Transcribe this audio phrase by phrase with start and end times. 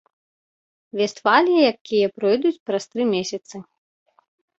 [1.01, 3.55] Вестфалія, якія пройдуць праз тры месяцы.